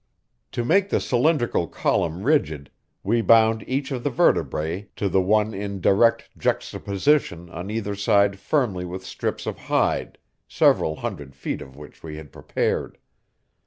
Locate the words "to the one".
4.95-5.53